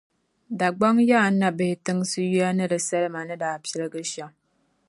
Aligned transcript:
Dagbaŋ 0.59 0.95
Ya-Nabihi 1.09 1.75
tinsi 1.85 2.19
yuya 2.31 2.49
ni 2.57 2.65
di 2.71 2.79
salima 2.87 3.21
ni 3.27 3.35
daa 3.41 3.57
piligi 3.63 4.03
shɛm. 4.11 4.31